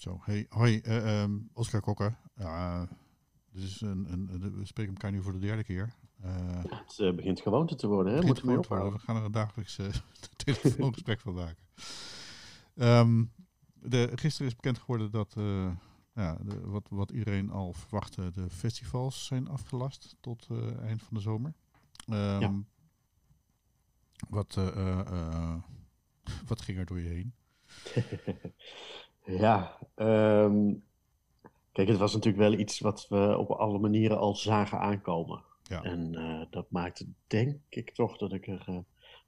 Zo, 0.00 0.20
hey, 0.22 0.46
hoi, 0.48 0.80
uh, 0.84 1.22
um, 1.22 1.50
Oscar 1.52 1.80
Kokker. 1.80 2.16
Ja, 2.34 2.88
dit 3.52 3.62
is 3.62 3.80
een, 3.80 4.12
een, 4.12 4.54
we 4.58 4.64
spreken 4.64 4.92
elkaar 4.92 5.10
nu 5.10 5.22
voor 5.22 5.32
de 5.32 5.38
derde 5.38 5.64
keer. 5.64 5.94
Uh, 6.24 6.62
ja, 6.62 6.82
het 6.86 6.98
uh, 6.98 7.14
begint 7.14 7.40
gewoonte 7.40 7.74
te 7.74 7.86
worden, 7.86 8.14
hè? 8.14 8.22
Moeten 8.22 8.46
we 8.46 8.64
worden. 8.68 8.92
We 8.92 8.98
gaan 8.98 9.16
er 9.16 9.24
een 9.24 9.32
dagelijks 9.32 9.78
uh, 9.78 9.86
telefoongesprek 10.36 11.20
van 11.20 11.34
maken. 11.34 11.64
Um, 12.74 13.32
de, 13.74 14.10
gisteren 14.14 14.46
is 14.46 14.56
bekend 14.56 14.78
geworden 14.78 15.10
dat 15.10 15.34
ja, 16.14 16.34
de, 16.34 16.60
wat, 16.60 16.88
wat 16.90 17.10
iedereen 17.10 17.50
al 17.50 17.72
verwachtte, 17.72 18.30
de 18.30 18.50
festivals 18.50 19.26
zijn 19.26 19.48
afgelast 19.48 20.16
tot 20.20 20.48
eind 20.82 21.02
van 21.02 21.16
de 21.16 21.20
zomer. 21.20 21.54
Um, 22.08 22.16
ja. 22.16 22.62
Wat, 24.28 24.54
wat 26.48 26.60
ging 26.60 26.78
er 26.78 26.86
door 26.86 27.00
je 27.00 27.08
heen? 27.08 27.34
ja, 29.24 29.78
um, 29.96 30.84
kijk, 31.72 31.88
het 31.88 31.98
was 31.98 32.14
natuurlijk 32.14 32.48
wel 32.48 32.58
iets 32.58 32.80
wat 32.80 33.06
we 33.08 33.36
op 33.38 33.50
alle 33.50 33.78
manieren 33.78 34.18
al 34.18 34.34
zagen 34.34 34.78
aankomen. 34.78 35.42
Ja. 35.62 35.82
En 35.82 36.12
uh, 36.12 36.42
dat 36.50 36.70
maakte 36.70 37.06
denk 37.26 37.60
ik 37.68 37.90
toch 37.90 38.16
dat 38.16 38.32
ik 38.32 38.46
er 38.46 38.66
uh, 38.68 38.78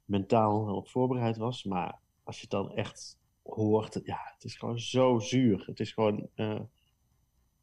mentaal 0.05 0.75
op 0.75 0.89
voorbereid 0.89 1.37
was. 1.37 1.63
Maar 1.63 1.99
als 2.23 2.35
je 2.35 2.41
het 2.41 2.51
dan 2.51 2.71
echt 2.71 3.19
hoort, 3.43 3.99
ja, 4.03 4.19
het 4.33 4.43
is 4.43 4.55
gewoon 4.55 4.79
zo 4.79 5.19
zuur. 5.19 5.63
Het 5.65 5.79
is 5.79 5.91
gewoon, 5.91 6.27
uh, 6.35 6.59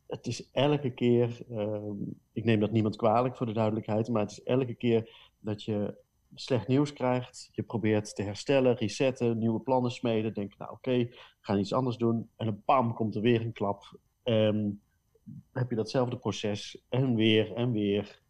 het 0.07 0.27
is 0.27 0.51
elke 0.51 0.91
keer, 0.91 1.45
ehm, 1.51 1.97
ik 2.33 2.45
neem 2.45 2.61
dat 2.61 2.71
niemand 2.71 2.97
kwalijk 2.97 3.37
voor 3.37 3.47
de 3.47 3.53
duidelijkheid, 3.53 4.09
maar 4.09 4.23
het 4.23 4.31
is 4.31 4.43
elke 4.43 4.75
keer 4.75 5.31
dat 5.41 5.63
je 5.63 5.95
slecht 6.35 6.69
nieuws 6.69 6.93
krijgt, 6.93 7.49
je 7.53 7.63
probeert 7.63 8.15
te 8.15 8.23
herstellen, 8.23 8.77
resetten, 8.77 9.39
nieuwe 9.39 9.61
plannen 9.61 9.91
smeden, 9.91 10.35
denk 10.35 10.59
nou 10.59 10.71
oké, 10.71 10.91
okay, 10.91 11.15
ga 11.41 11.57
iets 11.57 11.73
anders 11.73 11.97
doen. 11.97 12.31
En 12.37 12.47
dan 12.47 12.63
bam, 12.65 12.95
komt 12.95 13.15
er 13.15 13.21
weer 13.21 13.41
een 13.41 13.53
klap. 13.53 13.99
Um, 14.25 14.83
heb 15.53 15.71
je 15.71 15.77
datzelfde 15.77 16.19
proces 16.19 16.85
en 16.89 17.15
weer 17.15 17.55
en 17.55 17.73
weer. 17.73 18.23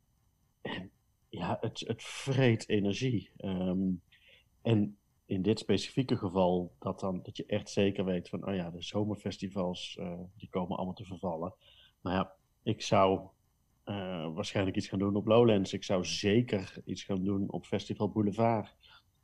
Ja, 1.28 1.58
het, 1.60 1.80
het 1.86 2.02
vreet 2.02 2.68
energie. 2.68 3.30
Um, 3.36 4.02
en 4.62 4.98
in 5.26 5.42
dit 5.42 5.58
specifieke 5.58 6.16
geval, 6.16 6.72
dat, 6.78 7.00
dan, 7.00 7.22
dat 7.22 7.36
je 7.36 7.46
echt 7.46 7.70
zeker 7.70 8.04
weet 8.04 8.28
van, 8.28 8.46
oh 8.46 8.54
ja, 8.54 8.70
de 8.70 8.82
zomerfestivals, 8.82 9.96
uh, 10.00 10.20
die 10.36 10.48
komen 10.48 10.76
allemaal 10.76 10.94
te 10.94 11.04
vervallen. 11.04 11.54
Maar 12.00 12.14
ja, 12.14 12.32
ik 12.62 12.82
zou 12.82 13.28
waarschijnlijk 14.34 14.76
iets 14.76 14.88
gaan 14.88 14.98
doen 14.98 15.16
op 15.16 15.26
Lowlands. 15.26 15.72
Ik 15.72 15.84
zou 15.84 16.04
zeker 16.04 16.82
iets 16.84 17.02
gaan 17.02 17.24
doen 17.24 17.50
op 17.50 17.66
Festival 17.66 18.10
Boulevard. 18.10 18.76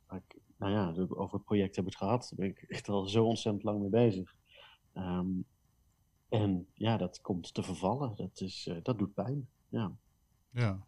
Ik, 0.09 0.39
nou 0.57 0.71
ja, 0.71 1.05
over 1.09 1.33
het 1.33 1.43
project 1.43 1.75
hebben 1.75 1.93
we 1.93 1.99
het 1.99 2.07
gehad. 2.07 2.27
Daar 2.29 2.39
ben 2.39 2.49
ik 2.49 2.69
echt 2.69 2.89
al 2.89 3.07
zo 3.07 3.25
ontzettend 3.25 3.63
lang 3.63 3.79
mee 3.79 3.89
bezig. 3.89 4.35
Um, 4.93 5.45
en 6.29 6.67
ja, 6.73 6.97
dat 6.97 7.21
komt 7.21 7.53
te 7.53 7.63
vervallen. 7.63 8.15
Dat, 8.15 8.41
is, 8.41 8.67
uh, 8.67 8.77
dat 8.83 8.97
doet 8.97 9.13
pijn. 9.13 9.49
Ja. 9.69 9.91
ja. 10.49 10.85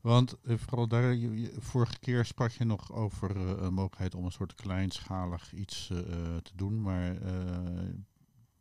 Want 0.00 0.40
eh, 0.42 0.56
vooral 0.56 0.88
daar, 0.88 1.16
vorige 1.58 1.98
keer 1.98 2.24
sprak 2.24 2.50
je 2.50 2.64
nog 2.64 2.92
over 2.92 3.36
uh, 3.36 3.68
mogelijkheid 3.68 4.14
om 4.14 4.24
een 4.24 4.32
soort 4.32 4.54
kleinschalig 4.54 5.52
iets 5.52 5.86
te 6.42 6.52
doen. 6.54 6.82
Maar 6.82 7.18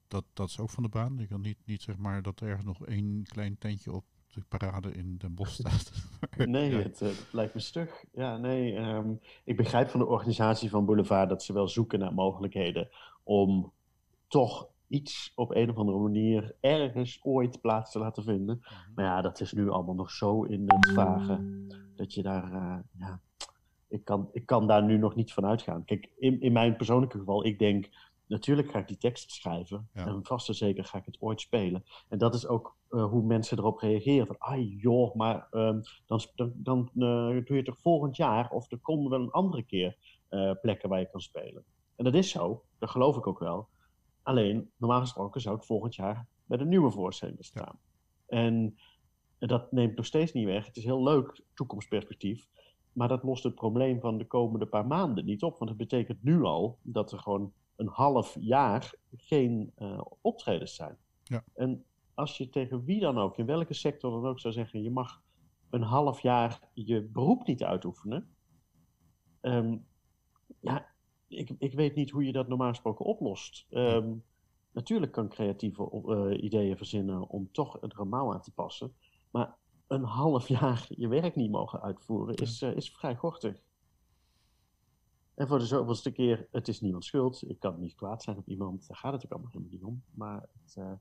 dat, 0.08 0.26
dat 0.34 0.50
is 0.50 0.60
ook 0.60 0.70
van 0.70 0.84
de 0.84 0.90
baan. 0.90 1.18
Je 1.18 1.28
kan 1.28 1.42
niet, 1.42 1.58
niet 1.66 1.82
zeg 1.82 1.98
maar 1.98 2.22
dat 2.22 2.40
er 2.40 2.48
ergens 2.48 2.66
nog 2.66 2.86
één 2.86 3.24
klein 3.24 3.58
tentje 3.58 3.92
op 3.92 4.06
de 4.34 4.42
parade 4.48 4.92
in 4.92 5.18
Den 5.18 5.34
Bosch 5.34 5.54
staat. 5.54 5.92
nee, 6.46 6.74
het, 6.76 7.02
uh, 7.02 7.10
lijkt 7.32 7.54
me 7.54 7.60
stug. 7.60 8.06
Ja, 8.12 8.38
nee, 8.38 8.76
ehm, 8.76 9.14
ik 9.44 9.58
begrijp 9.58 9.90
van 9.90 10.00
de 10.00 10.06
organisatie 10.06 10.70
van 10.70 10.86
Boulevard 10.86 11.30
dat 11.30 11.44
ze 11.44 11.54
wel 11.54 11.68
zoeken 11.68 12.00
naar 12.00 12.14
mogelijkheden 12.14 12.90
om 13.24 13.72
toch 14.28 14.68
iets 14.88 15.32
op 15.36 15.56
een 15.56 15.70
of 15.70 15.76
andere 15.76 15.98
manier 15.98 16.56
ergens 16.60 17.20
ooit 17.24 17.62
plaats 17.62 17.92
te 17.92 18.00
laten 18.00 18.24
vinden. 18.24 18.60
Mhm. 18.62 18.94
Maar 18.96 19.06
ja, 19.06 19.22
dat 19.22 19.40
is 19.40 19.54
nu 19.54 19.70
allemaal 19.70 19.96
nog 19.96 20.12
zo 20.12 20.44
in 20.44 20.64
het 20.66 20.92
vage 20.94 21.68
dat 21.96 22.14
je 22.14 22.22
daar, 22.22 22.52
uh, 22.54 22.78
ja, 23.00 23.22
ik 23.88 24.06
kan, 24.06 24.30
ik 24.32 24.46
kan 24.46 24.68
daar 24.68 24.84
nu 24.84 24.98
nog 24.98 25.16
niet 25.16 25.34
van 25.34 25.46
uitgaan. 25.46 25.86
Kijk, 25.86 26.10
in, 26.18 26.42
in 26.42 26.52
mijn 26.52 26.76
persoonlijke 26.76 27.18
geval, 27.18 27.46
ik 27.46 27.60
denk 27.60 27.90
natuurlijk 28.30 28.72
ga 28.72 28.80
ik 28.80 28.88
die 28.88 28.98
tekst 28.98 29.32
schrijven. 29.32 29.90
En 29.94 30.26
vast 30.26 30.48
en 30.48 30.56
zeker 30.56 30.86
ga 30.86 30.98
ik 30.98 31.06
het 31.06 31.22
ooit 31.22 31.42
spelen. 31.42 31.84
En 32.08 32.18
dat 32.18 32.34
is 32.36 32.48
ook 32.48 32.78
uh, 32.90 33.06
hoe 33.06 33.24
mensen 33.24 33.58
erop 33.58 33.80
reageren. 33.80 34.28
Van, 34.28 34.38
ah 34.38 34.82
joh, 34.82 35.16
maar 35.16 35.48
um, 35.52 35.82
dan, 36.06 36.22
dan, 36.36 36.54
dan 36.56 36.90
uh, 36.96 37.46
doe 37.46 37.58
je 37.58 37.64
toch 37.64 37.80
volgend 37.80 38.16
jaar. 38.16 38.52
Of 38.52 38.72
er 38.72 38.80
komen 38.80 39.10
wel 39.10 39.22
een 39.22 39.32
andere 39.32 39.64
keer 39.64 39.98
uh, 40.30 40.52
plekken 40.62 40.90
waar 40.90 41.00
je 41.00 41.10
kan 41.10 41.22
spelen. 41.22 41.64
En 41.96 42.04
dat 42.04 42.14
is 42.14 42.30
zo, 42.30 42.64
dat 42.78 42.90
geloof 42.90 43.18
ik 43.18 43.28
ook 43.28 43.40
wel. 43.40 43.68
Alleen, 44.24 44.72
normaal 44.78 45.00
gesproken 45.00 45.42
zou 45.42 45.56
ik 45.56 45.64
volgend 45.64 45.96
jaar 45.96 46.28
met 46.46 46.60
een 46.60 46.70
nieuwe 46.70 46.92
voorstelling 46.92 47.46
staan. 47.46 47.80
En 48.28 48.78
dat 49.40 49.72
neemt 49.72 49.96
nog 49.96 50.06
steeds 50.06 50.34
niet 50.34 50.46
weg. 50.46 50.66
Het 50.66 50.78
is 50.78 50.84
heel 50.84 51.04
leuk, 51.04 51.42
toekomstperspectief. 51.54 52.48
Maar 52.94 53.08
dat 53.08 53.24
lost 53.24 53.44
het 53.44 53.56
probleem 53.56 54.00
van 54.00 54.18
de 54.18 54.28
komende 54.28 54.66
paar 54.66 54.88
maanden 54.88 55.26
niet 55.26 55.44
op. 55.44 55.58
Want 55.58 55.70
het 55.70 55.80
betekent 55.80 56.24
nu 56.24 56.44
al 56.44 56.78
dat 56.82 57.12
er 57.12 57.20
gewoon 57.20 57.54
een 57.80 57.88
half 57.88 58.38
jaar 58.40 58.94
geen 59.16 59.72
uh, 59.78 60.02
optredens 60.22 60.76
zijn. 60.76 60.98
Ja. 61.24 61.44
En 61.54 61.86
als 62.14 62.38
je 62.38 62.50
tegen 62.50 62.84
wie 62.84 63.00
dan 63.00 63.18
ook, 63.18 63.38
in 63.38 63.46
welke 63.46 63.74
sector 63.74 64.12
dan 64.12 64.30
ook 64.30 64.40
zou 64.40 64.54
zeggen, 64.54 64.84
je 64.84 64.92
mag 64.92 65.22
een 65.70 65.82
half 65.82 66.22
jaar 66.22 66.70
je 66.74 67.02
beroep 67.02 67.48
niet 67.48 67.64
uitoefenen. 67.64 68.36
Um, 69.42 69.86
ja, 70.60 70.86
ik, 71.28 71.56
ik 71.58 71.74
weet 71.74 71.96
niet 71.96 72.10
hoe 72.10 72.26
je 72.26 72.32
dat 72.32 72.48
normaal 72.48 72.70
gesproken 72.70 73.06
oplost. 73.06 73.66
Um, 73.70 74.24
natuurlijk 74.72 75.12
kan 75.12 75.30
creatieve 75.30 76.04
uh, 76.06 76.44
ideeën 76.44 76.78
verzinnen 76.78 77.30
om 77.30 77.52
toch 77.52 77.82
het 77.82 77.94
ramau 77.94 78.34
aan 78.34 78.42
te 78.42 78.54
passen. 78.54 78.94
Maar 79.32 79.58
een 79.88 80.04
half 80.04 80.48
jaar 80.60 80.86
je 80.90 81.08
werk 81.08 81.36
niet 81.36 81.52
mogen 81.52 81.82
uitvoeren 81.82 82.36
is, 82.36 82.62
uh, 82.62 82.76
is 82.76 82.92
vrij 82.92 83.16
gortig. 83.16 83.64
En 85.40 85.48
voor 85.48 85.60
de 85.60 85.66
zoveelste 85.66 86.12
keer, 86.12 86.48
het 86.52 86.68
is 86.68 86.82
niemand 86.82 87.06
schuld. 87.06 87.50
Ik 87.50 87.60
kan 87.60 87.80
niet 87.80 87.96
kwaad 87.96 88.24
zijn 88.24 88.38
op 88.38 88.48
iemand. 88.48 88.88
Daar 88.88 88.98
gaat 88.98 89.14
het 89.14 89.26
ook 89.26 89.32
allemaal 89.32 89.52
helemaal 89.52 89.72
niet 89.72 89.84
om. 89.84 90.04
Maar 90.14 90.50
het, 90.64 90.76
uh, 90.78 90.92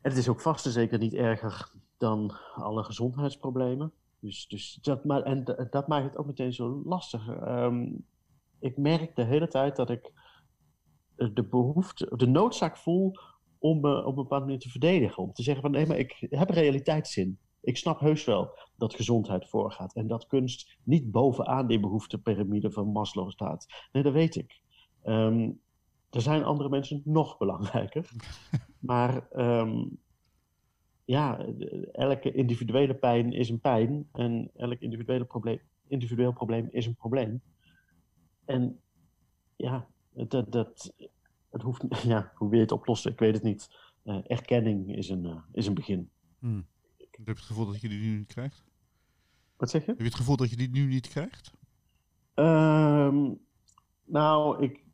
het 0.00 0.16
is 0.16 0.28
ook 0.28 0.40
vast 0.40 0.66
en 0.66 0.72
zeker 0.72 0.98
niet 0.98 1.14
erger 1.14 1.72
dan 1.96 2.32
alle 2.54 2.84
gezondheidsproblemen. 2.84 3.92
Dus, 4.20 4.46
dus 4.48 4.78
dat, 4.82 5.04
maar, 5.04 5.22
en 5.22 5.44
dat 5.70 5.88
maakt 5.88 6.04
het 6.04 6.16
ook 6.16 6.26
meteen 6.26 6.52
zo 6.52 6.82
lastig. 6.84 7.28
Um, 7.28 8.06
ik 8.58 8.76
merk 8.76 9.16
de 9.16 9.24
hele 9.24 9.48
tijd 9.48 9.76
dat 9.76 9.90
ik 9.90 10.12
de 11.14 11.46
behoefte, 11.50 12.16
de 12.16 12.26
noodzaak 12.26 12.76
voel 12.76 13.12
om 13.58 13.80
me 13.80 14.04
op 14.04 14.16
een 14.16 14.22
bepaalde 14.22 14.44
manier 14.44 14.60
te 14.60 14.70
verdedigen. 14.70 15.22
Om 15.22 15.32
te 15.32 15.42
zeggen 15.42 15.62
van 15.62 15.70
nee, 15.70 15.86
maar 15.86 15.98
ik 15.98 16.26
heb 16.30 16.50
realiteitszin. 16.50 17.38
Ik 17.60 17.76
snap 17.76 18.00
heus 18.00 18.24
wel 18.24 18.58
dat 18.78 18.94
gezondheid 18.94 19.48
voorgaat 19.48 19.94
en 19.94 20.06
dat 20.06 20.26
kunst 20.26 20.78
niet 20.82 21.10
bovenaan 21.10 21.66
die 21.66 21.80
behoeftepiramide 21.80 22.70
van 22.70 22.92
Maslow 22.92 23.30
staat. 23.30 23.66
Nee, 23.92 24.02
dat 24.02 24.12
weet 24.12 24.36
ik. 24.36 24.60
Um, 25.04 25.60
er 26.10 26.20
zijn 26.20 26.44
andere 26.44 26.68
mensen 26.68 27.02
nog 27.04 27.38
belangrijker. 27.38 28.10
maar 28.78 29.28
um, 29.36 29.98
ja, 31.04 31.46
elke 31.92 32.32
individuele 32.32 32.94
pijn 32.94 33.32
is 33.32 33.48
een 33.48 33.60
pijn 33.60 34.08
en 34.12 34.50
elk 34.54 34.80
individuele 34.80 35.24
probleem, 35.24 35.60
individueel 35.86 36.32
probleem 36.32 36.68
is 36.70 36.86
een 36.86 36.94
probleem. 36.94 37.42
En 38.44 38.80
ja, 39.56 39.88
dat, 40.12 40.52
dat, 40.52 40.94
het 41.50 41.62
hoeft, 41.62 41.84
ja, 42.02 42.32
hoe 42.34 42.48
wil 42.48 42.58
je 42.58 42.64
het 42.64 42.72
oplossen? 42.72 43.12
Ik 43.12 43.18
weet 43.18 43.34
het 43.34 43.42
niet. 43.42 43.68
Uh, 44.04 44.18
erkenning 44.26 44.96
is 44.96 45.08
een, 45.08 45.24
uh, 45.24 45.36
is 45.52 45.66
een 45.66 45.74
begin. 45.74 46.10
Hmm. 46.38 46.66
Heb 46.96 47.26
je 47.26 47.30
het 47.30 47.40
gevoel 47.40 47.66
dat 47.66 47.80
je 47.80 47.88
die 47.88 48.00
nu 48.00 48.16
niet 48.16 48.26
krijgt? 48.26 48.67
Wat 49.58 49.70
zeg 49.70 49.84
je? 49.84 49.90
Heb 49.90 49.98
je 49.98 50.04
het 50.04 50.14
gevoel 50.14 50.36
dat 50.36 50.50
je 50.50 50.56
die 50.56 50.70
nu 50.70 50.86
niet 50.86 51.08
krijgt? 51.08 51.50
Um, 52.34 53.40
nou, 54.04 54.62
ik 54.62 54.84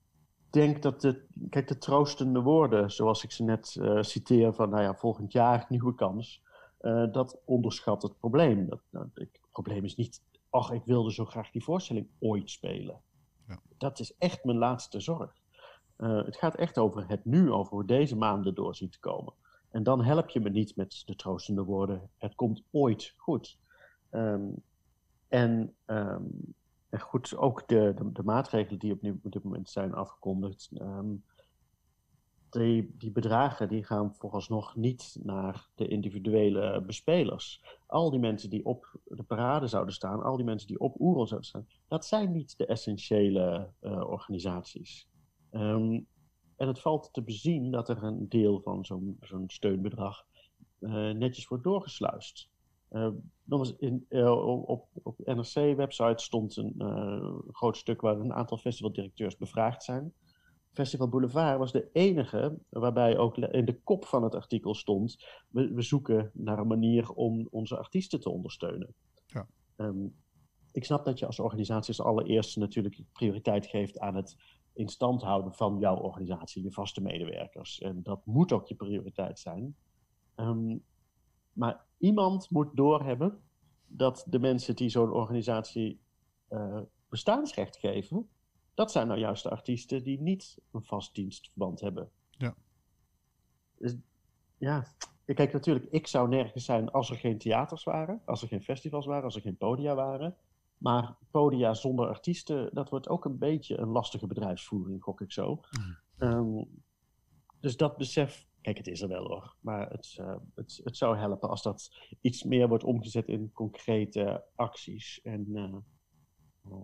denk 0.50 0.82
dat 0.82 1.00
de, 1.00 1.26
kijk, 1.50 1.68
de 1.68 1.78
troostende 1.78 2.40
woorden, 2.40 2.90
zoals 2.90 3.24
ik 3.24 3.30
ze 3.32 3.42
net 3.42 3.76
uh, 3.78 4.02
citeer 4.02 4.54
van, 4.54 4.70
nou 4.70 4.82
ja, 4.82 4.94
volgend 4.94 5.32
jaar 5.32 5.66
nieuwe 5.68 5.94
kans, 5.94 6.42
uh, 6.80 7.12
dat 7.12 7.40
onderschat 7.44 8.02
het 8.02 8.18
probleem. 8.18 8.68
Dat, 8.68 8.80
nou, 8.90 9.08
het 9.14 9.40
probleem 9.52 9.84
is 9.84 9.96
niet, 9.96 10.22
ach, 10.50 10.70
ik 10.70 10.82
wilde 10.84 11.12
zo 11.12 11.24
graag 11.24 11.50
die 11.50 11.64
voorstelling 11.64 12.08
ooit 12.18 12.50
spelen. 12.50 13.00
Ja. 13.48 13.60
Dat 13.78 13.98
is 13.98 14.16
echt 14.18 14.44
mijn 14.44 14.58
laatste 14.58 15.00
zorg. 15.00 15.42
Uh, 15.98 16.24
het 16.24 16.36
gaat 16.36 16.54
echt 16.54 16.78
over 16.78 17.08
het 17.08 17.24
nu, 17.24 17.52
over 17.52 17.72
hoe 17.72 17.84
deze 17.84 18.16
maanden 18.16 18.54
door 18.54 18.74
zien 18.74 18.90
te 18.90 19.00
komen. 19.00 19.32
En 19.70 19.82
dan 19.82 20.04
help 20.04 20.28
je 20.28 20.40
me 20.40 20.50
niet 20.50 20.76
met 20.76 21.02
de 21.06 21.16
troostende 21.16 21.64
woorden. 21.64 22.10
Het 22.18 22.34
komt 22.34 22.62
ooit 22.70 23.14
goed. 23.16 23.58
Um, 24.14 24.62
en, 25.28 25.74
um, 25.86 26.54
en, 26.88 27.00
goed, 27.00 27.36
ook 27.36 27.68
de, 27.68 27.94
de, 28.12 28.22
maatregelen 28.22 28.78
die 28.78 28.92
op, 28.92 29.32
dit 29.32 29.42
moment 29.42 29.70
zijn 29.70 29.94
afgekondigd. 29.94 30.70
Um, 30.80 31.24
die, 32.50 32.94
die, 32.98 33.10
bedragen 33.10 33.68
die 33.68 33.84
gaan 33.84 34.14
vooralsnog 34.14 34.76
niet 34.76 35.16
naar 35.22 35.68
de 35.74 35.88
individuele 35.88 36.82
bespelers. 36.86 37.62
Al 37.86 38.10
die 38.10 38.20
mensen 38.20 38.50
die 38.50 38.64
op 38.64 39.00
de 39.04 39.22
parade 39.22 39.66
zouden 39.66 39.94
staan, 39.94 40.22
al 40.22 40.36
die 40.36 40.44
mensen 40.44 40.68
die 40.68 40.78
op 40.78 41.00
Oerol 41.00 41.26
zouden 41.26 41.48
staan, 41.48 41.66
dat 41.88 42.04
zijn 42.04 42.32
niet 42.32 42.58
de 42.58 42.66
essentiële 42.66 43.72
uh, 43.80 44.10
organisaties. 44.10 45.08
En 46.56 46.68
het 46.68 46.80
valt 46.80 47.08
te 47.12 47.22
bezien 47.22 47.70
dat 47.70 47.88
er 47.88 48.02
een 48.02 48.28
deel 48.28 48.60
van 48.60 48.84
zo'n 48.84 49.16
zo'n 49.20 49.44
steunbedrag 49.46 50.26
netjes 51.14 51.48
wordt 51.48 51.64
doorgesluist. 51.64 52.50
In, 53.78 54.06
op, 54.66 54.88
op 55.02 55.18
NRC-website 55.24 56.22
stond 56.22 56.56
een 56.56 56.74
groot 57.52 57.76
stuk 57.76 58.00
waar 58.00 58.20
een 58.20 58.32
aantal 58.32 58.58
festivaldirecteurs 58.58 59.36
bevraagd 59.36 59.82
zijn. 59.82 60.12
Festival 60.74 61.08
Boulevard 61.08 61.58
was 61.58 61.72
de 61.72 61.88
enige 61.92 62.58
waarbij 62.68 63.18
ook 63.18 63.38
in 63.38 63.64
de 63.64 63.80
kop 63.82 64.04
van 64.04 64.22
het 64.22 64.34
artikel 64.34 64.74
stond: 64.74 65.24
we, 65.48 65.72
we 65.72 65.82
zoeken 65.82 66.30
naar 66.34 66.58
een 66.58 66.66
manier 66.66 67.10
om 67.10 67.48
onze 67.50 67.76
artiesten 67.76 68.20
te 68.20 68.30
ondersteunen. 68.30 68.94
Ja. 69.26 69.46
Ehm, 69.76 70.06
ik 70.72 70.84
snap 70.84 71.04
dat 71.04 71.18
je 71.18 71.26
als 71.26 71.38
organisatie 71.38 71.88
als 71.88 72.06
allereerste 72.06 72.58
natuurlijk 72.58 73.00
prioriteit 73.12 73.66
geeft 73.66 73.98
aan 73.98 74.14
het 74.14 74.36
in 74.72 74.88
stand 74.88 75.22
houden 75.22 75.54
van 75.54 75.78
jouw 75.78 75.96
organisatie, 75.96 76.62
je 76.62 76.72
vaste 76.72 77.00
medewerkers. 77.00 77.78
En 77.78 78.02
dat 78.02 78.26
moet 78.26 78.52
ook 78.52 78.66
je 78.66 78.74
prioriteit 78.74 79.38
zijn. 79.38 79.76
Ehm, 80.34 80.76
maar 81.54 81.84
iemand 81.98 82.50
moet 82.50 82.76
doorhebben 82.76 83.40
dat 83.86 84.24
de 84.28 84.38
mensen 84.38 84.76
die 84.76 84.88
zo'n 84.88 85.12
organisatie 85.12 86.00
uh, 86.50 86.80
bestaansrecht 87.08 87.76
geven, 87.76 88.28
dat 88.74 88.92
zijn 88.92 89.06
nou 89.06 89.20
juist 89.20 89.42
de 89.42 89.50
artiesten 89.50 90.02
die 90.02 90.20
niet 90.20 90.58
een 90.72 90.84
vast 90.84 91.14
dienstverband 91.14 91.80
hebben. 91.80 92.10
Ja. 92.30 92.54
Dus, 93.78 93.96
ja, 94.58 94.86
kijk 95.24 95.52
natuurlijk, 95.52 95.86
ik 95.90 96.06
zou 96.06 96.28
nergens 96.28 96.64
zijn 96.64 96.90
als 96.90 97.10
er 97.10 97.16
geen 97.16 97.38
theaters 97.38 97.84
waren, 97.84 98.22
als 98.24 98.42
er 98.42 98.48
geen 98.48 98.62
festivals 98.62 99.06
waren, 99.06 99.24
als 99.24 99.34
er 99.34 99.40
geen 99.40 99.56
podia 99.56 99.94
waren. 99.94 100.36
Maar 100.78 101.16
podia 101.30 101.74
zonder 101.74 102.08
artiesten, 102.08 102.70
dat 102.72 102.90
wordt 102.90 103.08
ook 103.08 103.24
een 103.24 103.38
beetje 103.38 103.78
een 103.78 103.88
lastige 103.88 104.26
bedrijfsvoering, 104.26 105.02
gok 105.02 105.20
ik 105.20 105.32
zo. 105.32 105.60
Mm. 105.70 105.96
Ehm, 106.18 106.64
dus 107.60 107.76
dat 107.76 107.96
besef, 107.96 108.46
kijk, 108.64 108.76
het 108.76 108.86
is 108.86 109.00
er 109.00 109.08
wel 109.08 109.26
hoor. 109.26 109.56
Maar 109.60 109.90
het, 109.90 110.16
uh, 110.20 110.36
het, 110.54 110.80
het 110.84 110.96
zou 110.96 111.16
helpen 111.16 111.48
als 111.48 111.62
dat 111.62 111.90
iets 112.20 112.42
meer 112.42 112.68
wordt 112.68 112.84
omgezet 112.84 113.28
in 113.28 113.52
concrete 113.52 114.44
acties. 114.54 115.20
En 115.22 115.46
uh, 115.48 116.82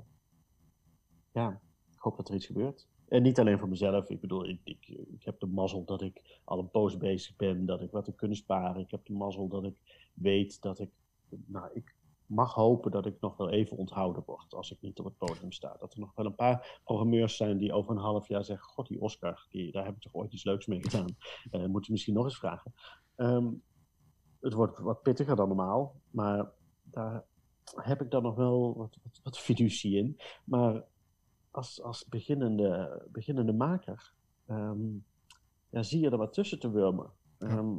ja, 1.33 1.61
ik 1.93 1.99
hoop 1.99 2.17
dat 2.17 2.29
er 2.29 2.35
iets 2.35 2.47
gebeurt. 2.47 2.89
En 3.09 3.23
niet 3.23 3.39
alleen 3.39 3.59
voor 3.59 3.69
mezelf. 3.69 4.11
Ik 4.11 4.21
bedoel, 4.21 4.49
ik, 4.49 4.61
ik, 4.65 4.89
ik, 4.89 5.25
heb 5.25 5.41
de 5.41 5.47
mazzel 5.47 5.85
dat 5.85 6.03
ik 6.03 6.41
al 6.45 6.59
een 6.59 6.71
poos 6.71 6.97
bezig 6.97 7.37
ben, 7.37 7.67
dat 7.67 7.83
ik 7.83 7.91
wat 7.91 8.07
heb 8.07 8.17
kunnen 8.17 8.37
sparen. 8.37 8.83
Ik 8.83 8.91
heb 8.91 9.07
de 9.07 9.13
mazzel 9.13 9.49
dat 9.49 9.65
ik 9.65 9.77
weet 10.15 10.61
dat 10.61 10.79
ik, 10.79 10.91
nou, 11.47 11.71
ik 11.73 11.95
mag 12.31 12.55
hopen 12.55 12.91
dat 12.91 13.07
ik 13.07 13.21
nog 13.21 13.37
wel 13.37 13.51
even 13.51 13.77
onthouden 13.77 14.23
word 14.27 14.55
als 14.55 14.71
ik 14.71 14.81
niet 14.81 14.99
op 14.99 15.05
het 15.05 15.17
podium 15.17 15.53
sta. 15.53 15.77
Dat 15.79 15.93
er 15.93 16.01
nog 16.01 16.13
wel 16.15 16.27
een 16.27 16.35
paar 16.35 16.81
programmeurs 16.85 17.37
zijn 17.37 17.59
die 17.59 17.73
over 17.73 17.91
een 17.91 18.03
half 18.03 18.29
jaar 18.29 18.45
zeggen, 18.45 18.69
god 18.69 18.89
die 18.89 19.01
Oscar, 19.01 19.47
die, 19.51 19.73
daar 19.73 19.85
heb 19.85 19.95
ik 19.95 20.01
toch 20.01 20.15
ooit 20.15 20.33
iets 20.33 20.45
leuks 20.45 20.67
mee 20.67 20.83
gedaan. 20.83 21.17
Uh, 21.53 21.67
moet 21.67 21.87
je 21.87 21.93
misschien 21.93 22.15
nog 22.15 22.25
eens 22.25 22.39
vragen. 22.39 22.75
Ehm, 23.17 23.49
het 24.41 24.53
wordt 24.53 24.79
wat 24.79 25.03
pittiger 25.03 25.37
dan 25.37 25.49
normaal, 25.49 26.01
maar 26.11 26.51
daar 26.83 27.25
heb 27.75 28.01
ik 28.01 28.11
dan 28.11 28.23
nog 28.23 28.35
wel 28.35 28.77
wat, 28.77 28.99
wat, 29.03 29.21
wat 29.23 29.39
fiducie 29.39 29.97
in. 29.97 30.21
Maar 30.45 30.85
als, 31.51 31.83
als 31.83 32.09
beginnende, 32.09 33.03
beginnende 33.13 33.53
maker 33.53 34.13
ehm, 34.47 34.89
ja, 35.71 35.83
zie 35.83 36.01
je 36.01 36.11
er 36.11 36.17
wat 36.17 36.33
tussen 36.33 36.59
te 36.59 36.71
wurmen. 36.71 37.11
Ehm, 37.39 37.77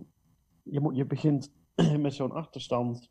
je, 0.63 0.79
moet, 0.79 0.95
je 0.95 1.05
begint 1.05 1.53
met 1.99 2.13
zo'n 2.13 2.31
achterstand. 2.31 3.09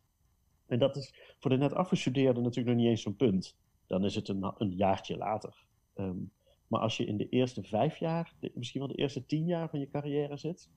En 0.71 0.79
dat 0.79 0.97
is 0.97 1.35
voor 1.39 1.51
de 1.51 1.57
net 1.57 1.73
afgestudeerde 1.73 2.41
natuurlijk 2.41 2.69
nog 2.69 2.77
niet 2.77 2.87
eens 2.87 3.03
zo'n 3.03 3.17
punt. 3.17 3.57
Dan 3.87 4.05
is 4.05 4.15
het 4.15 4.29
een, 4.29 4.55
een 4.59 4.75
jaartje 4.75 5.17
later. 5.17 5.65
Ehm, 5.95 6.19
maar 6.67 6.81
als 6.81 6.97
je 6.97 7.07
in 7.07 7.17
de 7.17 7.29
eerste 7.29 7.63
vijf 7.63 7.97
jaar, 7.97 8.35
misschien 8.55 8.81
wel 8.81 8.89
de 8.89 8.97
eerste 8.97 9.27
tien 9.27 9.47
jaar 9.47 9.69
van 9.69 9.81
je 9.81 9.89
carrière 9.89 10.37
zit, 10.37 10.71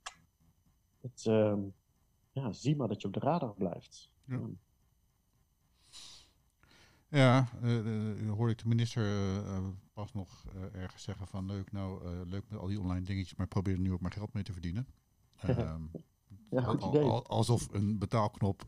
het, 1.01 1.24
ja, 2.31 2.51
zie 2.51 2.75
maar 2.75 2.88
dat 2.88 3.01
je 3.01 3.07
op 3.07 3.13
de 3.13 3.19
radar 3.19 3.54
blijft. 3.54 4.12
Ja. 4.25 4.50
Ja, 7.10 7.48
uh, 7.63 8.31
hoorde 8.31 8.51
ik 8.51 8.57
de 8.57 8.68
minister 8.68 9.04
uh, 9.04 9.68
pas 9.94 10.13
nog 10.13 10.45
ergens 10.74 11.04
zeggen 11.04 11.28
van 11.28 11.45
leuk, 11.45 11.72
nou 11.72 12.07
leuk 12.28 12.44
met 12.50 12.60
al 12.60 12.68
die 12.68 12.80
online 12.80 13.06
dingetjes, 13.06 13.36
maar 13.36 13.48
probeer 13.48 13.74
er 13.74 13.80
nu 13.80 13.92
ook 13.92 14.01
maar 14.01 14.12
geld 14.12 14.34
mee 14.34 14.44
te 14.44 14.51
verdienen. 14.51 14.88
Ehm, 15.44 15.84
ja, 16.54 16.62
goed 16.62 16.84
idee. 16.84 17.04
alsof 17.04 17.68
een 17.72 18.00
betaalknop 18.00 18.62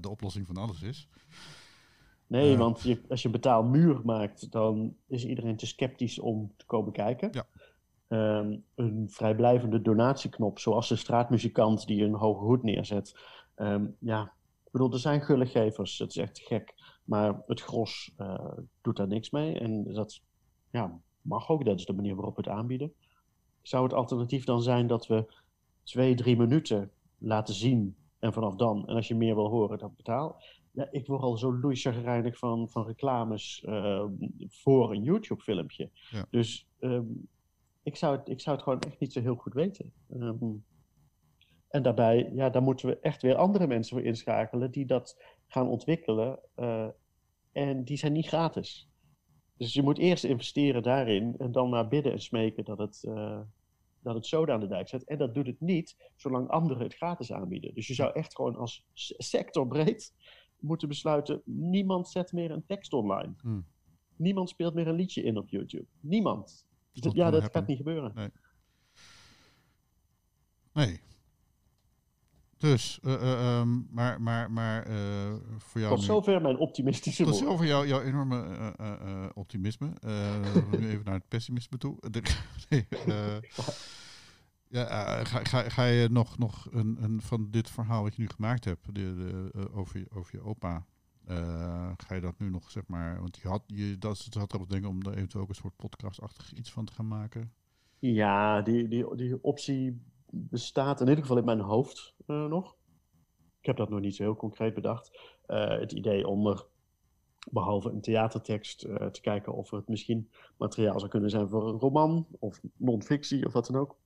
de 0.00 0.08
oplossing 0.08 0.46
van 0.46 0.56
alles 0.56 0.82
is. 0.82 1.08
Nee, 2.26 2.56
want 2.56 2.80
je, 2.82 3.00
als 3.08 3.20
je 3.20 3.26
een 3.26 3.34
betaalmuur 3.34 4.00
maakt, 4.04 4.50
dan 4.50 4.96
is 5.06 5.26
iedereen 5.26 5.56
te 5.56 5.66
sceptisch 5.66 6.18
om 6.18 6.52
te 6.56 6.66
komen 6.66 6.92
kijken. 6.92 7.28
Ja. 7.32 7.46
Ehm, 8.08 8.56
een 8.74 9.06
vrijblijvende 9.10 9.82
donatieknop, 9.82 10.58
zoals 10.58 10.88
de 10.88 10.96
straatmuzikant 10.96 11.86
die 11.86 12.04
een 12.04 12.14
hoge 12.14 12.44
hoed 12.44 12.62
neerzet. 12.62 13.18
Ehm, 13.54 13.86
ja, 13.98 14.22
ik 14.64 14.70
bedoel, 14.70 14.92
er 14.92 14.98
zijn 14.98 15.22
gullegevers, 15.22 15.98
het 15.98 16.10
is 16.10 16.16
echt 16.16 16.38
gek. 16.38 16.74
Maar 17.04 17.42
het 17.46 17.60
gros 17.60 18.14
uh, 18.18 18.58
doet 18.80 18.96
daar 18.96 19.06
niks 19.06 19.30
mee. 19.30 19.58
En 19.58 19.92
dat 19.92 20.20
ja, 20.70 21.00
mag 21.20 21.48
ook, 21.48 21.64
dat 21.64 21.78
is 21.78 21.86
de 21.86 21.92
manier 21.92 22.14
waarop 22.14 22.36
we 22.36 22.42
het 22.42 22.58
aanbieden. 22.58 22.92
Zou 23.62 23.84
het 23.84 23.92
alternatief 23.92 24.44
dan 24.44 24.62
zijn 24.62 24.86
dat 24.86 25.06
we 25.06 25.34
twee, 25.82 26.14
drie 26.14 26.36
minuten 26.36 26.90
laten 27.18 27.54
zien 27.54 27.96
en 28.18 28.32
vanaf 28.32 28.54
dan, 28.54 28.88
en 28.88 28.94
als 28.94 29.08
je 29.08 29.14
meer 29.14 29.34
wil 29.34 29.48
horen, 29.48 29.78
dan 29.78 29.94
betaal. 29.96 30.42
Ja, 30.72 30.88
ik 30.90 31.06
word 31.06 31.22
al 31.22 31.36
zo 31.36 31.58
loeichagrijnig 31.58 32.38
van, 32.38 32.70
van 32.70 32.86
reclames 32.86 33.64
uh, 33.66 34.04
voor 34.48 34.90
een 34.90 35.02
YouTube-filmpje. 35.02 35.90
Ja. 36.10 36.26
Dus 36.30 36.68
um, 36.80 37.28
ik, 37.82 37.96
zou 37.96 38.16
het, 38.16 38.28
ik 38.28 38.40
zou 38.40 38.56
het 38.56 38.64
gewoon 38.64 38.80
echt 38.80 38.98
niet 38.98 39.12
zo 39.12 39.20
heel 39.20 39.34
goed 39.34 39.54
weten. 39.54 39.92
Um, 40.10 40.64
en 41.68 41.82
daarbij, 41.82 42.30
ja, 42.34 42.50
daar 42.50 42.62
moeten 42.62 42.88
we 42.88 42.98
echt 42.98 43.22
weer 43.22 43.34
andere 43.34 43.66
mensen 43.66 43.96
voor 43.96 44.06
inschakelen 44.06 44.70
die 44.70 44.86
dat 44.86 45.22
gaan 45.46 45.68
ontwikkelen. 45.68 46.38
Uh, 46.56 46.88
en 47.52 47.84
die 47.84 47.96
zijn 47.96 48.12
niet 48.12 48.26
gratis. 48.26 48.88
Dus 49.56 49.72
je 49.72 49.82
moet 49.82 49.98
eerst 49.98 50.24
investeren 50.24 50.82
daarin 50.82 51.34
en 51.38 51.52
dan 51.52 51.68
maar 51.68 51.88
bidden 51.88 52.12
en 52.12 52.20
smeken 52.20 52.64
dat 52.64 52.78
het, 52.78 53.04
uh, 53.08 53.40
dat 54.02 54.14
het 54.14 54.26
zoden 54.26 54.54
aan 54.54 54.60
de 54.60 54.66
dijk 54.66 54.88
zet. 54.88 55.04
En 55.04 55.18
dat 55.18 55.34
doet 55.34 55.46
het 55.46 55.60
niet 55.60 56.10
zolang 56.16 56.48
anderen 56.48 56.82
het 56.82 56.94
gratis 56.94 57.32
aanbieden. 57.32 57.74
Dus 57.74 57.86
je 57.86 57.94
zou 57.94 58.12
echt 58.12 58.34
gewoon 58.34 58.56
als 58.56 58.84
sectorbreed 59.16 60.14
moeten 60.58 60.88
besluiten: 60.88 61.42
niemand 61.44 62.08
zet 62.08 62.32
meer 62.32 62.50
een 62.50 62.66
tekst 62.66 62.92
online. 62.92 63.34
Hmm. 63.40 63.66
Niemand 64.16 64.48
speelt 64.48 64.74
meer 64.74 64.88
een 64.88 64.94
liedje 64.94 65.22
in 65.22 65.36
op 65.36 65.48
YouTube. 65.48 65.86
Niemand. 66.00 66.66
ja, 66.92 67.30
dat 67.30 67.50
gaat 67.50 67.66
niet 67.66 67.76
gebeuren. 67.76 68.12
Nee. 68.14 68.30
nee. 70.72 71.00
Dus, 72.62 72.98
uh, 73.02 73.62
maar, 73.90 74.20
maar, 74.20 74.50
maar 74.50 74.90
uh, 74.90 74.96
voor 75.58 75.80
jou. 75.80 75.94
Tot 75.94 76.04
zover 76.04 76.42
mijn 76.42 76.56
optimistische 76.56 77.24
Tot 77.24 77.36
zover 77.36 77.66
jou, 77.66 77.86
jouw 77.86 78.00
enorme 78.00 78.44
optimisme. 79.34 79.92
nu 80.78 80.88
even 80.90 81.04
naar 81.04 81.14
het 81.14 81.28
pessimisme 81.28 81.78
toe. 81.78 81.96
nee, 82.68 82.86
ja, 84.68 85.24
ga, 85.24 85.44
ga, 85.44 85.68
ga 85.68 85.84
je 85.84 86.08
nog, 86.08 86.38
nog 86.38 86.68
een, 86.70 86.96
een 87.00 87.22
van 87.22 87.50
dit 87.50 87.70
verhaal 87.70 88.02
wat 88.02 88.14
je 88.14 88.22
nu 88.22 88.28
gemaakt 88.28 88.64
hebt 88.64 88.94
de, 88.94 89.14
de, 89.14 89.70
over, 89.72 89.98
je, 89.98 90.06
over 90.14 90.36
je 90.36 90.42
opa. 90.42 90.86
ga 91.96 92.14
je 92.14 92.20
dat 92.20 92.38
nu 92.38 92.50
nog, 92.50 92.70
zeg 92.70 92.86
maar, 92.86 93.20
want 93.20 93.38
je 93.42 93.48
had, 93.48 93.62
je, 93.66 93.98
dat, 93.98 94.26
dat 94.30 94.34
had 94.34 94.52
erop 94.52 94.70
denken 94.70 94.90
om 94.90 95.04
daar 95.04 95.14
eventueel 95.14 95.42
ook 95.42 95.48
een 95.48 95.54
soort 95.54 95.76
podcastachtig 95.76 96.52
iets 96.52 96.72
van 96.72 96.84
te 96.84 96.92
gaan 96.92 97.08
maken. 97.08 97.52
Ja, 97.98 98.62
die, 98.62 98.88
die, 98.88 99.16
die 99.16 99.42
optie 99.42 100.02
bestaat 100.34 101.00
in 101.00 101.08
ieder 101.08 101.22
geval 101.22 101.38
in 101.38 101.44
mijn 101.44 101.60
hoofd 101.60 102.14
uh, 102.26 102.46
nog. 102.46 102.76
Ik 103.60 103.66
heb 103.66 103.76
dat 103.76 103.88
nog 103.88 104.00
niet 104.00 104.16
zo 104.16 104.22
heel 104.22 104.36
concreet 104.36 104.74
bedacht. 104.74 105.10
Uh, 105.46 105.68
het 105.68 105.92
idee 105.92 106.26
om 106.26 106.46
er, 106.46 106.66
behalve 107.50 107.90
een 107.90 108.00
theatertekst, 108.00 108.84
uh, 108.84 109.06
te 109.06 109.20
kijken 109.20 109.54
of 109.54 109.70
het 109.70 109.88
misschien 109.88 110.30
materiaal 110.56 110.98
zou 110.98 111.10
kunnen 111.10 111.30
zijn 111.30 111.48
voor 111.48 111.68
een 111.68 111.78
roman 111.78 112.26
of 112.38 112.60
non-fictie 112.76 113.46
of 113.46 113.52
wat 113.52 113.66
dan 113.66 113.80
ook. 113.80 113.96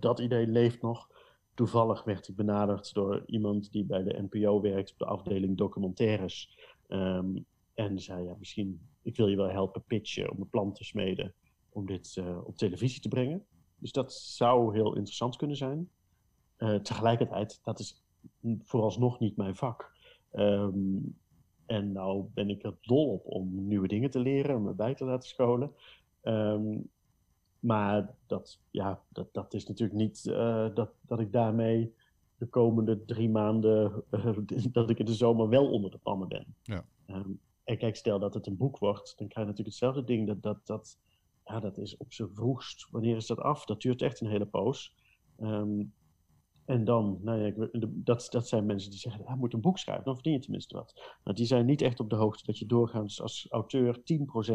dat 0.00 0.18
idee 0.18 0.46
leeft 0.46 0.82
nog. 0.82 1.10
Toevallig 1.54 2.04
werd 2.04 2.28
ik 2.28 2.36
benaderd 2.36 2.94
door 2.94 3.22
iemand 3.26 3.72
die 3.72 3.84
bij 3.84 4.02
de 4.02 4.26
NPO 4.30 4.60
werkt 4.60 4.92
op 4.92 4.98
de 4.98 5.04
afdeling 5.04 5.56
documentaires. 5.56 6.58
Um, 6.88 7.46
en 7.74 7.98
zei, 7.98 8.24
ja, 8.24 8.34
misschien, 8.38 8.80
ik 9.02 9.16
wil 9.16 9.26
je 9.26 9.36
wel 9.36 9.50
helpen 9.50 9.84
pitchen 9.86 10.30
om 10.30 10.40
een 10.40 10.48
plan 10.48 10.72
te 10.72 10.84
smeden 10.84 11.34
om 11.68 11.86
dit 11.86 12.22
op 12.44 12.56
televisie 12.56 13.00
te 13.00 13.08
brengen. 13.08 13.46
Dus 13.78 13.92
dat 13.92 14.12
zou 14.12 14.74
heel 14.74 14.94
interessant 14.94 15.36
kunnen 15.36 15.56
zijn. 15.56 15.90
Uh, 16.58 16.74
tegelijkertijd, 16.74 17.60
dat 17.64 17.78
is 17.78 18.04
vooralsnog 18.58 19.18
niet 19.18 19.36
mijn 19.36 19.56
vak. 19.56 19.94
Um, 20.32 21.16
en 21.66 21.92
nou 21.92 22.24
ben 22.34 22.50
ik 22.50 22.64
er 22.64 22.74
dol 22.80 23.12
op 23.12 23.26
om 23.26 23.66
nieuwe 23.66 23.88
dingen 23.88 24.10
te 24.10 24.18
leren, 24.18 24.56
om 24.56 24.62
me 24.62 24.72
bij 24.72 24.94
te 24.94 25.04
laten 25.04 25.28
scholen. 25.28 25.72
Um, 26.22 26.88
maar 27.60 28.14
dat, 28.26 28.60
ja, 28.70 29.02
dat, 29.08 29.34
dat 29.34 29.54
is 29.54 29.66
natuurlijk 29.66 29.98
niet 29.98 30.24
uh, 30.24 30.74
dat, 30.74 30.90
dat 31.00 31.20
ik 31.20 31.32
daarmee 31.32 31.94
de 32.38 32.46
komende 32.46 33.04
drie 33.04 33.30
maanden, 33.30 34.04
uh, 34.10 34.36
dat 34.72 34.90
ik 34.90 34.98
in 34.98 35.04
de 35.04 35.14
zomer 35.14 35.48
wel 35.48 35.70
onder 35.70 35.90
de 35.90 35.98
pannen 35.98 36.28
ben. 36.28 36.54
Ja. 36.62 36.84
Um, 37.06 37.40
en 37.64 37.78
kijk, 37.78 37.96
stel 37.96 38.18
dat 38.18 38.34
het 38.34 38.46
een 38.46 38.56
boek 38.56 38.78
wordt, 38.78 39.18
dan 39.18 39.28
krijg 39.28 39.46
je 39.46 39.52
natuurlijk 39.52 39.68
hetzelfde 39.68 40.04
ding. 40.04 40.26
Dat, 40.26 40.42
dat, 40.42 40.66
dat 40.66 40.98
ja, 41.46 41.60
dat 41.60 41.78
is 41.78 41.96
op 41.96 42.12
zijn 42.12 42.34
vroegst. 42.34 42.86
Wanneer 42.90 43.16
is 43.16 43.26
dat 43.26 43.40
af? 43.40 43.64
Dat 43.64 43.80
duurt 43.80 44.02
echt 44.02 44.20
een 44.20 44.30
hele 44.30 44.46
poos. 44.46 44.94
Ehm, 45.36 45.84
en 46.64 46.84
dan, 46.84 47.18
nou 47.22 47.38
ja, 47.38 47.68
dat, 47.82 48.26
dat 48.30 48.48
zijn 48.48 48.66
mensen 48.66 48.90
die 48.90 48.98
zeggen, 48.98 49.24
hij 49.24 49.36
moet 49.36 49.52
een 49.52 49.60
boek 49.60 49.78
schrijven, 49.78 50.04
dan 50.04 50.14
verdien 50.14 50.32
je 50.32 50.38
tenminste 50.38 50.76
wat. 50.76 51.16
Nou, 51.24 51.36
die 51.36 51.46
zijn 51.46 51.66
niet 51.66 51.82
echt 51.82 52.00
op 52.00 52.10
de 52.10 52.16
hoogte 52.16 52.46
dat 52.46 52.58
je 52.58 52.66
doorgaans 52.66 53.22
als 53.22 53.46
auteur 53.50 53.98
10% 53.98 54.02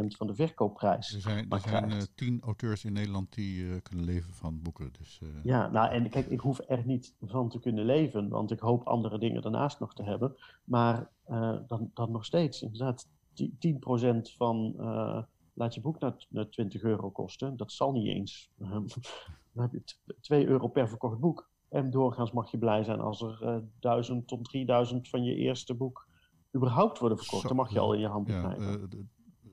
van 0.07 0.27
de 0.27 0.35
verkoopprijs 0.35 1.13
Er 1.13 1.21
zijn, 1.21 1.49
er 1.49 1.59
zijn 1.59 1.91
uh, 1.91 1.97
tien 2.15 2.41
auteurs 2.41 2.85
in 2.85 2.93
Nederland 2.93 3.33
die 3.33 3.63
uh, 3.63 3.75
kunnen 3.81 4.05
leven 4.05 4.33
van 4.33 4.61
boeken. 4.61 4.91
Dus, 4.99 5.19
uh... 5.23 5.29
Ja, 5.43 5.69
nou 5.69 5.91
en 5.91 6.09
kijk, 6.09 6.27
ik 6.27 6.39
hoef 6.39 6.59
er 6.67 6.85
niet 6.85 7.15
van 7.21 7.49
te 7.49 7.59
kunnen 7.59 7.85
leven, 7.85 8.29
want 8.29 8.51
ik 8.51 8.59
hoop 8.59 8.83
andere 8.83 9.19
dingen 9.19 9.41
daarnaast 9.41 9.79
nog 9.79 9.93
te 9.93 10.03
hebben. 10.03 10.35
Maar 10.63 11.09
dan, 11.67 11.91
dan 11.93 12.11
nog 12.11 12.25
steeds, 12.25 12.61
inderdaad, 12.61 13.07
10% 13.39 14.35
van 14.37 14.75
laat 15.61 15.73
je 15.73 15.81
boek 15.81 15.99
naar, 15.99 16.25
naar 16.29 16.49
20 16.49 16.81
euro 16.81 17.09
kosten. 17.09 17.57
Dat 17.57 17.71
zal 17.71 17.91
niet 17.91 18.07
eens. 18.07 18.51
dan 19.53 19.63
heb 19.63 19.71
je 19.71 19.83
2 20.21 20.47
euro 20.47 20.67
per 20.67 20.89
verkocht 20.89 21.19
boek. 21.19 21.49
En 21.69 21.89
doorgaans 21.89 22.31
mag 22.31 22.51
je 22.51 22.57
blij 22.57 22.83
zijn 22.83 22.99
als 22.99 23.21
er 23.21 23.39
uh, 23.43 23.57
1000 23.79 24.27
tot 24.27 24.43
3000 24.43 25.09
van 25.09 25.23
je 25.23 25.35
eerste 25.35 25.73
boek 25.73 26.07
überhaupt 26.55 26.99
worden 26.99 27.17
verkocht. 27.17 27.47
dan 27.47 27.55
mag 27.55 27.71
je 27.71 27.79
al 27.79 27.93
in 27.93 27.99
je 27.99 28.07
hand 28.07 28.27
ja, 28.27 28.57
uh, 28.57 28.73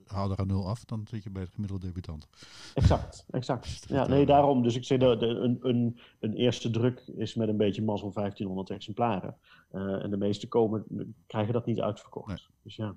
haal 0.07 0.31
er 0.31 0.41
een 0.41 0.47
nul 0.47 0.69
af, 0.69 0.85
dan 0.85 1.07
zit 1.11 1.23
je 1.23 1.31
bij 1.31 1.45
de 1.45 1.51
gemiddelde 1.51 1.87
debutant. 1.87 2.29
Exact, 2.75 3.27
exact. 3.31 3.85
Ja, 3.89 4.07
nee, 4.07 4.27
daarom. 4.27 4.63
Dus 4.63 4.77
ik 4.77 4.85
zeg, 4.85 4.99
dat 4.99 5.23
een, 5.23 5.59
een, 5.61 5.99
een 6.21 6.35
eerste 6.35 6.71
druk 6.71 6.99
is 7.17 7.35
met 7.35 7.49
een 7.49 7.57
beetje 7.57 7.83
mazzel 7.83 8.13
1500 8.13 8.71
exemplaren. 8.71 9.37
Uh, 9.73 10.05
en 10.05 10.11
de 10.11 10.17
meeste 10.17 10.49
komen, 10.49 10.85
krijgen 11.27 11.53
dat 11.53 11.67
niet 11.67 11.81
uitverkocht. 11.81 12.29
Nee. 12.29 12.47
Dus 12.63 12.77
ja. 12.77 12.97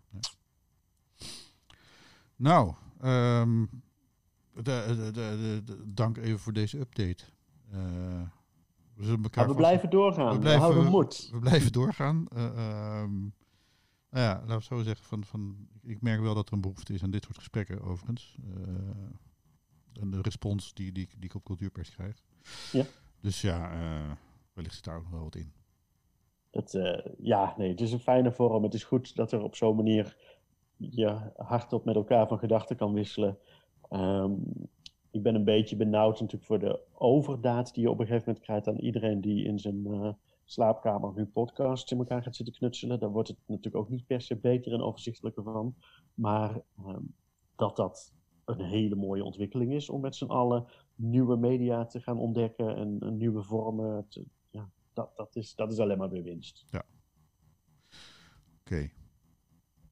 Nou, 2.36 2.74
um, 3.06 3.70
de, 4.54 5.12
de, 5.14 5.62
de, 5.66 5.94
dank 5.94 6.18
even 6.18 6.40
voor 6.40 6.54
deze 6.54 6.80
update. 6.80 7.24
Uh, 7.74 8.22
we, 8.96 9.04
zullen 9.04 9.24
elkaar 9.24 9.48
we 9.48 9.56
blijven 9.56 9.90
doorgaan. 9.90 10.34
We, 10.34 10.40
blijven, 10.40 10.68
we 10.68 10.74
houden 10.74 10.92
moed. 10.92 11.30
We, 11.32 11.40
blijven 11.40 11.72
doorgaan. 11.72 12.28
Uh, 12.36 13.02
um, 13.02 13.34
nou 14.10 14.26
ja, 14.26 14.44
laten 14.48 14.58
we 14.58 14.64
zo 14.64 14.84
zeggen. 14.84 15.06
Van, 15.06 15.24
van, 15.24 15.68
ik 15.84 16.02
merk 16.02 16.22
wel 16.22 16.36
dat 16.36 16.48
er 16.48 16.54
een 16.54 16.62
behoefte 16.62 16.94
is 16.94 17.04
aan 17.04 17.12
dit 17.12 17.24
soort 17.24 17.38
gesprekken, 17.38 17.82
overigens. 17.82 18.38
Uh, 18.58 20.02
en 20.02 20.12
de 20.12 20.22
respons 20.22 20.74
die, 20.74 20.92
die, 20.92 21.08
die 21.08 21.30
ik 21.30 21.36
op 21.36 21.44
cultuurpers 21.44 21.90
krijg. 21.90 22.24
Ja. 22.72 22.86
Dus 23.22 23.42
ja, 23.42 23.72
wellicht 24.54 24.76
zit 24.76 24.84
daar 24.84 24.98
ook 24.98 25.04
nog 25.04 25.12
wel 25.12 25.24
wat 25.24 25.36
in. 25.36 25.52
Het, 26.52 26.80
ja, 27.18 27.54
nee, 27.58 27.70
het 27.70 27.82
is 27.82 27.92
een 27.92 28.00
fijne 28.00 28.32
vorm. 28.32 28.64
Het 28.64 28.74
is 28.74 28.84
goed 28.84 29.16
dat 29.16 29.32
er 29.32 29.42
op 29.42 29.56
zo'n 29.56 29.76
manier 29.76 30.16
je 30.90 31.32
hardop 31.36 31.86
met 31.86 31.96
elkaar 31.96 32.28
van 32.28 32.40
gedachten 32.40 32.76
kan 32.76 32.94
wisselen. 32.94 33.38
Um, 33.90 34.44
ik 35.12 35.24
ben 35.24 35.36
een 35.36 35.44
beetje 35.44 35.76
benauwd 35.76 36.20
natuurlijk 36.20 36.46
voor 36.46 36.60
de 36.60 36.80
overdaad 36.94 37.74
die 37.74 37.84
je 37.84 37.90
op 37.90 38.00
een 38.00 38.06
gegeven 38.06 38.26
moment 38.28 38.46
krijgt 38.46 38.68
aan 38.68 38.78
iedereen 38.78 39.22
die 39.22 39.46
in 39.46 39.60
zijn 39.60 39.88
uh, 39.88 40.14
slaapkamer 40.44 41.14
nu 41.16 41.26
podcasts 41.26 41.92
in 41.92 41.98
elkaar 41.98 42.24
gaat 42.24 42.36
zitten 42.36 42.56
knutselen. 42.56 43.00
Daar 43.00 43.12
wordt 43.12 43.28
het 43.28 43.38
natuurlijk 43.46 43.76
ook 43.76 43.90
niet 43.90 44.06
per 44.06 44.22
se 44.22 44.36
beter 44.36 44.74
en 44.74 44.82
overzichtelijker 44.82 45.44
van. 45.44 45.76
Maar 46.14 46.62
um, 46.88 47.16
dat 47.56 47.76
dat 47.76 48.14
een 48.46 48.62
hele 48.62 48.96
mooie 48.96 49.24
ontwikkeling 49.24 49.74
is 49.74 49.90
om 49.90 50.02
met 50.02 50.16
z'n 50.16 50.26
allen 50.26 50.66
nieuwe 50.96 51.38
media 51.38 51.86
te 51.86 52.02
gaan 52.02 52.18
ontdekken 52.18 52.76
en, 52.76 53.00
en 53.00 53.18
nieuwe 53.18 53.44
vormen. 53.44 54.06
Te, 54.08 54.26
ja, 54.50 54.70
dat, 54.94 55.16
dat, 55.16 55.36
is, 55.36 55.56
dat 55.56 55.72
is 55.72 55.80
alleen 55.80 55.98
maar 55.98 56.10
weer 56.10 56.24
winst. 56.24 56.66
Ja. 56.70 56.84
Oké. 58.60 58.92